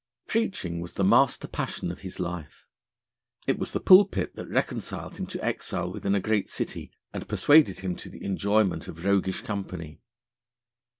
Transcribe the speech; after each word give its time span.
Preaching 0.25 0.79
was 0.81 0.93
the 0.93 1.03
master 1.03 1.47
passion 1.47 1.91
of 1.91 1.99
his 1.99 2.19
life. 2.19 2.65
It 3.45 3.59
was 3.59 3.71
the 3.71 3.79
pulpit 3.79 4.35
that 4.35 4.47
reconciled 4.49 5.17
him 5.17 5.27
to 5.27 5.45
exile 5.45 5.91
within 5.93 6.15
a 6.15 6.19
great 6.19 6.49
city, 6.49 6.91
and 7.13 7.27
persuaded 7.29 7.81
him 7.81 7.95
to 7.97 8.09
the 8.09 8.23
enjoyment 8.23 8.87
of 8.87 9.05
roguish 9.05 9.43
company. 9.43 10.01